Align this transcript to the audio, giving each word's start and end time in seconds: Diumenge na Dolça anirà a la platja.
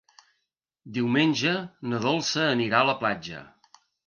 Diumenge 0.95 1.53
na 1.93 2.01
Dolça 2.07 2.47
anirà 2.55 2.81
a 2.81 2.89
la 2.93 2.97
platja. 3.05 3.45